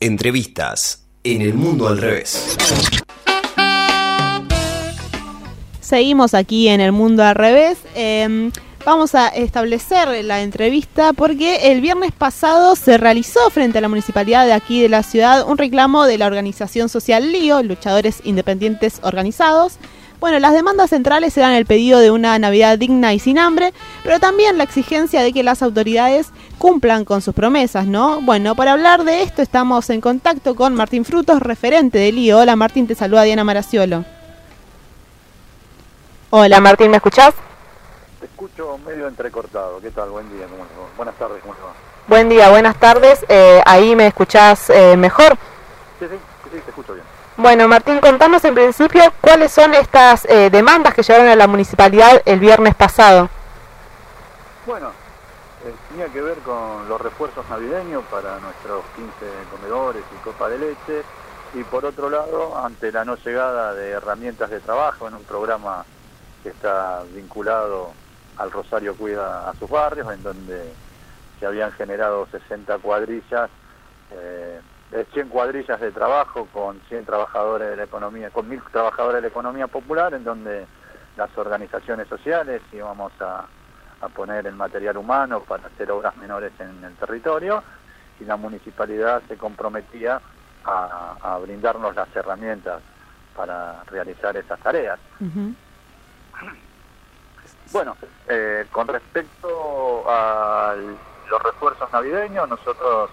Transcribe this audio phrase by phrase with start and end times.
[0.00, 2.56] Entrevistas en el mundo al revés.
[5.80, 7.78] Seguimos aquí en el mundo al revés.
[7.94, 8.50] Em,
[8.84, 14.46] vamos a establecer la entrevista porque el viernes pasado se realizó frente a la municipalidad
[14.46, 19.78] de aquí de la ciudad un reclamo de la organización social LIO, Luchadores Independientes Organizados,
[20.24, 24.18] bueno, las demandas centrales eran el pedido de una Navidad digna y sin hambre, pero
[24.18, 28.22] también la exigencia de que las autoridades cumplan con sus promesas, ¿no?
[28.22, 32.38] Bueno, para hablar de esto estamos en contacto con Martín Frutos, referente del lío.
[32.38, 34.06] Hola Martín, te saluda Diana Maraciolo.
[36.30, 37.34] Hola Martín, ¿me escuchás?
[38.18, 39.78] Te escucho medio entrecortado.
[39.82, 40.08] ¿Qué tal?
[40.08, 40.46] Buen día.
[40.46, 40.64] ¿cómo
[40.96, 41.74] Buenas tardes, ¿cómo te va?
[42.06, 43.26] Buen día, buenas tardes.
[43.28, 45.36] Eh, ¿Ahí me escuchás eh, mejor?
[46.00, 46.16] Sí, sí,
[46.50, 47.04] sí, te escucho bien.
[47.36, 52.22] Bueno, Martín, contanos en principio cuáles son estas eh, demandas que llegaron a la municipalidad
[52.24, 53.28] el viernes pasado.
[54.64, 54.90] Bueno,
[55.64, 59.10] eh, tenía que ver con los refuerzos navideños para nuestros 15
[59.50, 61.02] comedores y copa de leche
[61.54, 65.84] y por otro lado, ante la no llegada de herramientas de trabajo en un programa
[66.42, 67.92] que está vinculado
[68.36, 70.72] al Rosario Cuida a sus barrios, en donde
[71.40, 73.50] se habían generado 60 cuadrillas.
[74.12, 74.60] Eh,
[75.02, 79.28] 100 cuadrillas de trabajo con 100 trabajadores de la economía, con 1000 trabajadores de la
[79.28, 80.66] economía popular, en donde
[81.16, 83.46] las organizaciones sociales íbamos a,
[84.14, 87.64] poner el material humano para hacer obras menores en el territorio
[88.20, 90.20] y la municipalidad se comprometía
[90.62, 92.82] a, brindarnos las herramientas
[93.34, 94.98] para realizar esas tareas.
[97.72, 97.96] Bueno,
[98.28, 100.74] eh, con respecto a
[101.30, 103.08] los refuerzos navideños, nosotros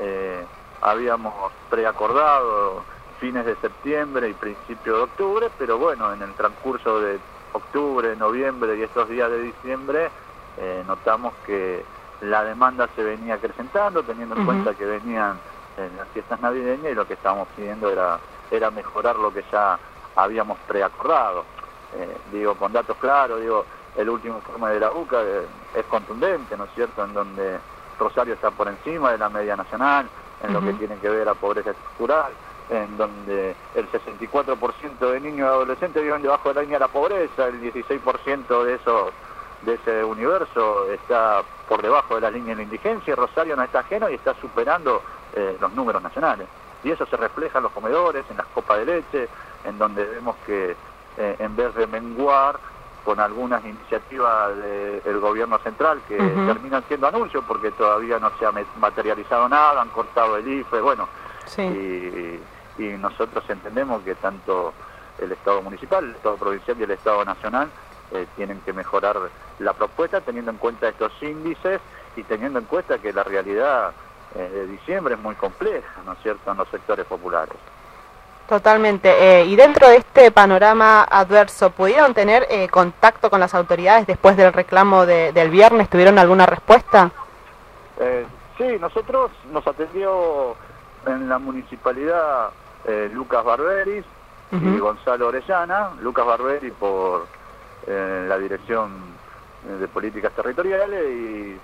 [0.00, 0.42] eh,
[0.80, 2.84] habíamos preacordado
[3.18, 7.18] fines de septiembre y principio de octubre, pero bueno, en el transcurso de
[7.52, 10.10] octubre, noviembre y estos días de diciembre
[10.56, 11.84] eh, notamos que
[12.22, 15.38] la demanda se venía acrecentando, teniendo en cuenta que venían
[15.76, 18.18] en las fiestas navideñas y lo que estábamos pidiendo era,
[18.50, 19.78] era mejorar lo que ya
[20.16, 21.44] habíamos preacordado.
[21.94, 23.64] Eh, digo, con datos claros, digo,
[23.96, 27.58] el último informe de la UCA eh, es contundente, ¿no es cierto?, en donde
[27.98, 30.08] Rosario está por encima de la media nacional,
[30.42, 32.32] en lo que tiene que ver a pobreza estructural,
[32.70, 36.92] en donde el 64% de niños y adolescentes viven debajo de la línea de la
[36.92, 39.12] pobreza, el 16% de esos
[39.62, 43.80] de ese universo está por debajo de la línea de la indigencia, Rosario no está
[43.80, 45.02] ajeno y está superando
[45.34, 46.48] eh, los números nacionales.
[46.82, 49.28] Y eso se refleja en los comedores, en las copas de leche,
[49.64, 50.74] en donde vemos que
[51.18, 52.58] eh, en vez de menguar
[53.04, 54.56] con algunas iniciativas
[55.04, 59.88] del gobierno central que terminan siendo anuncios porque todavía no se ha materializado nada, han
[59.88, 61.08] cortado el IFE, bueno,
[61.58, 62.40] y,
[62.98, 64.72] nosotros entendemos que tanto
[65.18, 67.68] el Estado municipal, el Estado provincial y el Estado nacional
[68.12, 69.18] eh, tienen que mejorar
[69.58, 71.80] la propuesta teniendo en cuenta estos índices
[72.16, 73.92] y teniendo en cuenta que la realidad
[74.34, 77.56] eh, de diciembre es muy compleja, ¿no es cierto?, en los sectores populares.
[78.50, 79.08] Totalmente.
[79.08, 84.36] Eh, y dentro de este panorama adverso, ¿pudieron tener eh, contacto con las autoridades después
[84.36, 85.88] del reclamo del viernes?
[85.88, 87.12] ¿Tuvieron alguna respuesta?
[88.00, 88.26] Eh,
[88.58, 90.56] sí, nosotros nos atendió
[91.06, 92.50] en la municipalidad
[93.12, 94.04] Lucas Barberis
[94.50, 95.90] y Gonzalo Orellana.
[96.00, 97.26] Lucas Barberi por
[97.86, 98.90] la Dirección
[99.78, 101.60] de Políticas Territoriales y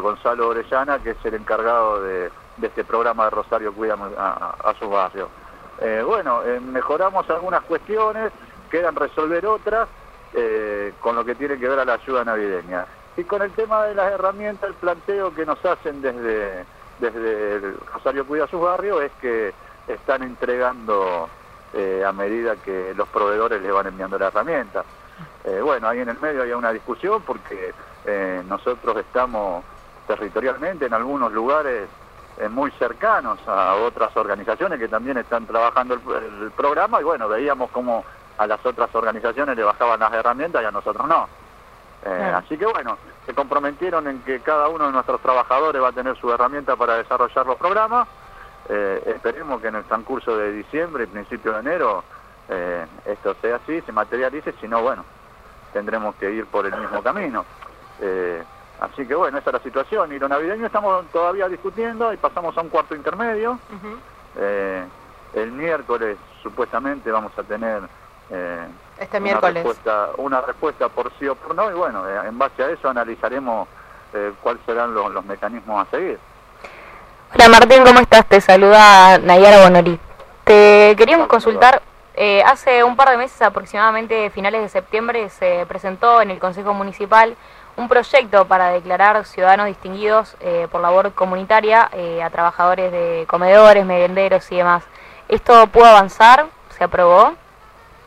[0.00, 2.30] Gonzalo Orellana, que es el encargado de,
[2.62, 5.28] este programa de Rosario Cuida a su barrio.
[5.82, 8.32] Eh, bueno, eh, mejoramos algunas cuestiones,
[8.70, 9.88] quedan resolver otras
[10.32, 12.86] eh, con lo que tiene que ver a la ayuda navideña.
[13.16, 16.64] Y con el tema de las herramientas, el planteo que nos hacen desde,
[17.00, 19.52] desde el Rosario Cuida sus barrios es que
[19.88, 21.28] están entregando
[22.06, 24.84] a medida que los proveedores les van enviando la herramienta.
[25.62, 27.72] bueno, ahí en el medio hay una discusión porque
[28.46, 29.64] nosotros estamos
[30.06, 32.01] territorialmente en algunos lugares eh,
[32.50, 38.04] muy cercanos a otras organizaciones que también están trabajando el, programa y bueno, veíamos como
[38.38, 41.28] a las otras organizaciones le bajaban las herramientas y a nosotros no.
[42.04, 45.92] Eh, así que bueno, se comprometieron en que cada uno de nuestros trabajadores va a
[45.92, 48.08] tener su herramienta para desarrollar los programas.
[48.68, 52.04] Eh, esperemos que en el transcurso de diciembre y principio de enero
[53.06, 55.06] esto sea así, se materialice, si no, bueno,
[55.72, 57.46] tendremos que ir por el mismo camino.
[58.82, 60.12] Así que bueno, esa es la situación.
[60.12, 63.58] Y lo navideño estamos todavía discutiendo y pasamos a un cuarto intermedio.
[64.36, 64.84] Eh,
[65.34, 67.82] el miércoles supuestamente vamos a tener
[68.30, 68.66] eh,
[68.98, 69.62] este miércoles.
[69.64, 71.70] Una, respuesta, una respuesta por sí o por no.
[71.70, 73.68] Y bueno, eh, en base a eso analizaremos
[74.42, 76.18] cuáles serán los, mecanismos a seguir.
[77.34, 78.26] Hola Martín, ¿cómo estás?
[78.26, 79.98] Te saluda Nayara Bonori.
[80.44, 81.80] Te queríamos consultar,
[82.44, 87.36] hace un par de meses, aproximadamente finales de septiembre, se presentó en el Consejo Municipal
[87.76, 91.90] un proyecto para declarar ciudadanos distinguidos eh, por labor comunitaria
[92.24, 94.84] a trabajadores de comedores, merenderos y demás.
[95.28, 96.46] ¿Esto pudo avanzar?
[96.70, 97.34] ¿Se aprobó?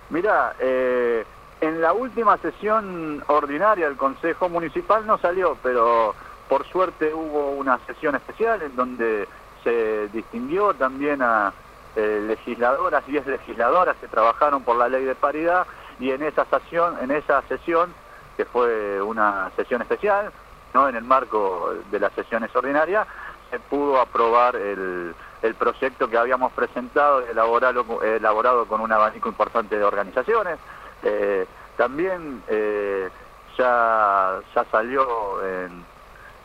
[0.10, 6.14] Mira, en la última sesión ordinaria del Consejo Municipal no salió, pero
[6.48, 9.28] por suerte hubo una sesión especial en donde
[9.64, 11.54] se distinguió también a
[11.96, 15.66] eh, legisladoras, 10 legisladoras que trabajaron por la ley de paridad
[16.00, 17.94] y en esa sesión, en esa sesión
[18.36, 20.32] que fue una sesión especial,
[20.74, 23.08] no en el marco de las sesiones ordinarias,
[23.50, 25.14] se pudo aprobar el,
[25.60, 30.58] proyecto que habíamos presentado elaborado, elaborado con un abanico importante de organizaciones.
[31.04, 31.46] Eh,
[31.78, 33.10] también eh,
[33.56, 35.86] ya, ya salió en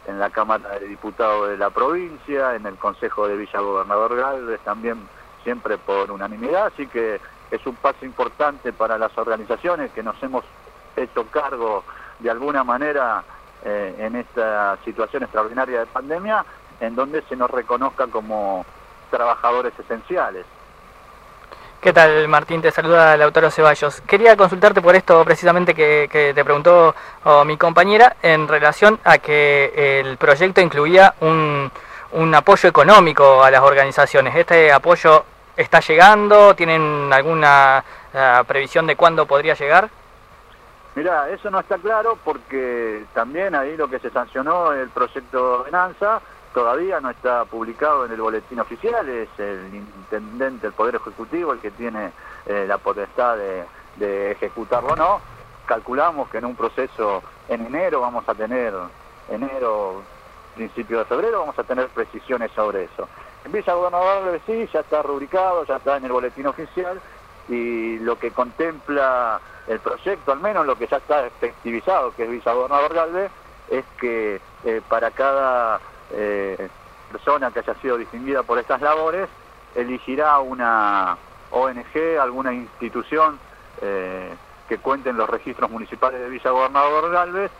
[0.07, 4.61] en la Cámara de Diputados de la provincia, en el Consejo de Villa Gobernador Galvez,
[4.61, 4.99] también
[5.43, 7.21] siempre por unanimidad, así que
[7.51, 10.45] es un paso importante para las organizaciones que nos hemos
[11.03, 11.85] hecho cargo
[12.19, 13.25] de alguna manera
[13.65, 16.45] eh, en esta situación extraordinaria de pandemia,
[16.81, 18.65] en donde se nos reconozca como
[19.11, 20.47] trabajadores esenciales.
[21.81, 22.61] ¿Qué tal, Martín?
[22.61, 24.03] Te saluda Lautaro Ceballos.
[24.03, 26.95] Quería consultarte por esto precisamente que, te preguntó
[27.25, 31.71] oh, mi compañera en relación a que el proyecto incluía un,
[32.35, 34.37] apoyo económico a las organizaciones.
[34.37, 35.25] ¿Este apoyo
[35.57, 36.55] está llegando?
[36.55, 37.83] ¿Tienen alguna
[38.13, 39.89] eh, previsión de cuándo podría llegar?
[40.95, 45.59] Mira, eso no está claro porque también ahí lo que se sancionó el proyecto de
[45.61, 46.21] ordenanza
[46.53, 51.61] todavía no está publicado en el boletín oficial, es el intendente del Poder Ejecutivo el
[51.61, 52.13] que tiene
[52.47, 53.67] eh, la potestad de,
[54.31, 55.21] ejecutarlo o no.
[55.67, 58.73] Calculamos que en un proceso en enero vamos a tener,
[59.29, 60.03] enero,
[60.55, 63.09] principio de febrero, vamos a tener precisiones sobre eso.
[63.45, 67.01] En Villa Gobernador sí, ya está rubricado, ya está en el boletín oficial
[67.49, 69.41] y lo que contempla
[69.71, 73.31] el proyecto, al menos lo que ya está efectivizado, que es Villa Gobernador Galvez,
[73.71, 75.81] es que eh, para cada
[76.11, 76.69] eh,
[77.13, 79.29] persona que haya sido distinguida por estas labores
[79.77, 81.17] elegirá una
[81.53, 83.39] ONG, alguna institución
[83.81, 84.35] eh,
[84.69, 87.53] que cuente en los registros municipales de Villa Gobernador Galvez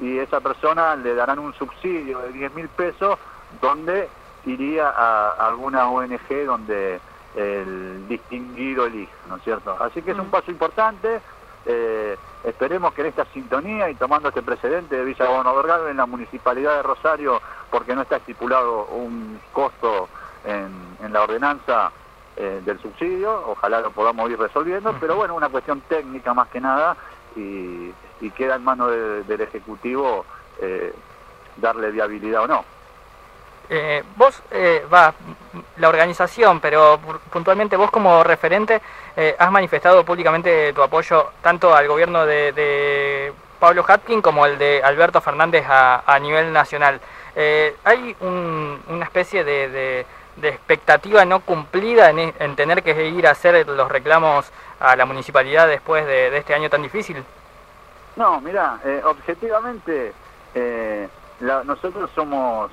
[0.00, 3.18] y esa persona le darán un subsidio de 10 mil pesos
[3.62, 4.10] donde
[4.44, 7.00] iría a alguna ONG donde
[7.34, 9.74] el distinguido elija, ¿no es cierto?
[9.80, 10.30] Así que es un mm.
[10.30, 11.20] paso importante,
[11.66, 16.06] eh, esperemos que en esta sintonía y tomando este precedente de Villa Gobernador en la
[16.06, 17.40] Municipalidad de Rosario,
[17.70, 20.08] porque no está estipulado un costo
[20.44, 21.92] en, la ordenanza
[22.36, 26.60] eh, del subsidio, ojalá lo podamos ir resolviendo, pero bueno, una cuestión técnica más que
[26.60, 26.96] nada
[27.36, 27.92] y,
[28.36, 28.90] queda en manos
[29.28, 30.24] del Ejecutivo
[30.58, 30.94] eh,
[31.58, 32.64] darle viabilidad o no.
[33.70, 35.14] Eh, vos, eh, va,
[35.78, 37.00] la organización, pero
[37.30, 38.80] puntualmente vos como referente
[39.16, 44.82] eh, has manifestado públicamente tu apoyo tanto al gobierno de, Pablo Hatkin como el de
[44.84, 47.00] Alberto Fernández a, nivel nacional.
[47.84, 50.04] ¿Hay una especie de,
[50.42, 56.04] expectativa no cumplida en, tener que ir a hacer los reclamos a la municipalidad después
[56.04, 57.24] de, este año tan difícil?
[58.16, 60.12] No, mira, objetivamente
[61.40, 62.70] nosotros somos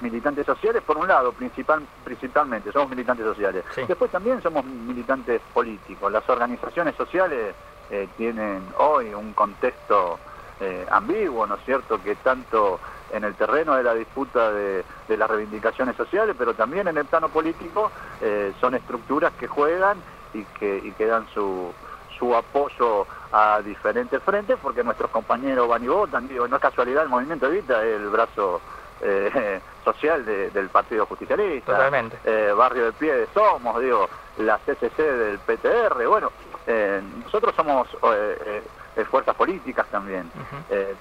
[0.00, 3.64] militantes sociales, por un lado, principal, principalmente, somos militantes sociales.
[3.86, 6.10] Después también somos militantes políticos.
[6.10, 7.54] Las organizaciones sociales
[7.90, 10.18] eh, tienen hoy un contexto
[10.60, 12.80] eh, ambiguo, ¿no es cierto?, que tanto
[13.12, 17.28] en el terreno de la disputa de, las reivindicaciones sociales, pero también en el plano
[17.28, 19.98] político, eh, son estructuras que juegan
[20.32, 21.72] y que, y que dan su,
[22.16, 27.02] su apoyo a diferentes frentes, porque nuestros compañeros van y votan, digo, no es casualidad,
[27.02, 28.60] el movimiento Evita es el brazo
[29.02, 31.90] eh, social del Partido Justicialista,
[32.24, 36.30] eh, Barrio de Pie de Somos, digo, la CCC del PTR, bueno,
[36.66, 38.62] eh, nosotros somos eh,
[39.10, 40.30] fuerzas políticas también,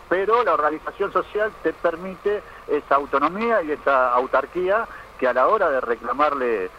[0.08, 4.88] pero la organización social te permite esa autonomía y esa autarquía
[5.20, 6.70] que a la hora de reclamarle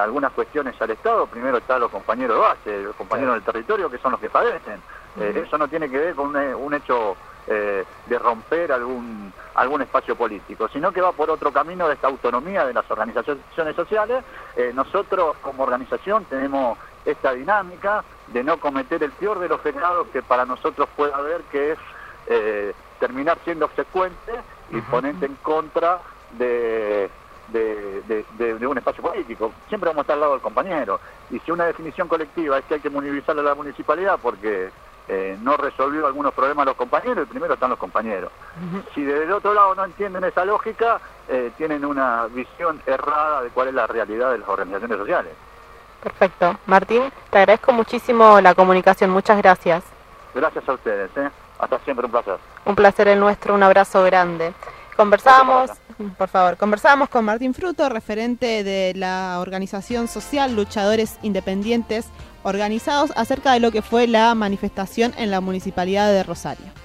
[0.00, 3.98] algunas cuestiones al Estado, primero están los compañeros de base, los compañeros del territorio que
[3.98, 4.82] son los que padecen.
[5.16, 10.68] eso no tiene que ver con un hecho eh, de romper algún, algún espacio político,
[10.68, 14.24] sino que va por otro camino de esta autonomía de las organizaciones sociales.
[14.56, 20.08] Eh, nosotros como organización tenemos esta dinámica de no cometer el peor de los pecados
[20.08, 21.78] que para nosotros puede haber, que es
[22.28, 24.32] eh, terminar siendo obsecuente
[24.70, 26.00] y ponente en contra
[26.38, 27.10] de,
[27.52, 29.52] de, un espacio político.
[29.68, 30.98] Siempre vamos a estar al lado del compañero.
[31.30, 34.70] Y si una definición colectiva es que hay que municipalizar a la municipalidad porque
[35.06, 38.30] eh, no resolvió algunos problemas los compañeros, el primero están los compañeros.
[38.94, 43.50] Si desde el otro lado no entienden esa lógica, eh, tienen una visión errada de
[43.50, 45.32] cuál es la realidad de las organizaciones sociales.
[46.02, 46.58] Perfecto.
[46.66, 49.10] Martín, te agradezco muchísimo la comunicación.
[49.10, 49.84] Muchas gracias.
[50.34, 51.10] Gracias a ustedes.
[51.16, 51.30] ¿eh?
[51.58, 52.36] Hasta siempre, un placer.
[52.64, 54.52] Un placer el nuestro, un abrazo grande.
[54.96, 55.70] Conversábamos,
[56.16, 62.06] por favor, conversábamos con Martín Fruto, referente de la organización social Luchadores Independientes
[62.44, 66.83] Organizados, acerca de lo que fue la manifestación en la Municipalidad de Rosario.